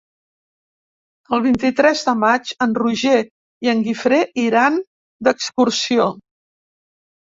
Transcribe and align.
El 1.37 1.41
vint-i-tres 1.43 2.01
de 2.07 2.15
maig 2.23 2.53
en 2.67 2.73
Roger 2.79 3.19
i 3.67 3.71
en 3.75 3.85
Guifré 3.89 4.21
iran 4.47 4.81
d'excursió. 5.29 6.09